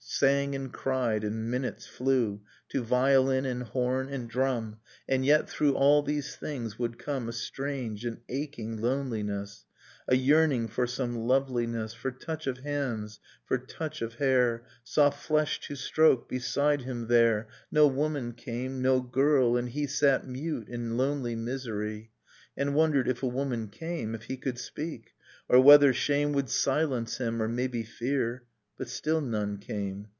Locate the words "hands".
12.59-13.19